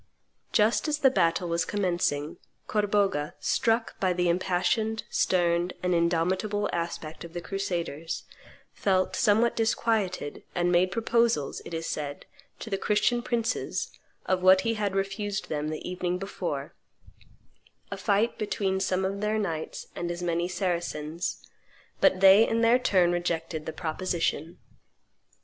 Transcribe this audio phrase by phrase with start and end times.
[0.51, 7.23] Just as the battle was commencing, Corbogha, struck by the impassioned, stern, and indomitable aspect
[7.23, 8.23] of the crusaders,
[8.73, 12.25] felt somewhat disquieted, and made proposals, it is said,
[12.57, 13.91] to the Christian princes
[14.25, 16.73] of what he had refused them the evening before
[17.91, 21.47] a fight between some of their knights and as many Saracens;
[21.99, 24.57] but they in their turn rejected the proposition.